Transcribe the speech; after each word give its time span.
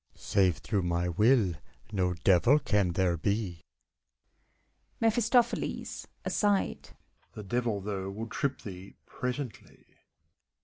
Save 0.15 0.57
through 0.57 0.81
my 0.81 1.09
will, 1.09 1.53
no 1.91 2.15
Devil 2.15 2.57
can 2.57 2.93
there 2.93 3.17
be. 3.17 3.61
MEPHISTOPHELES 4.99 6.07
{(iside). 6.25 6.89
The 7.33 7.43
Devil, 7.43 7.81
though, 7.81 8.09
will 8.09 8.25
trip 8.25 8.61
thee 8.63 8.95
presently! 9.05 9.85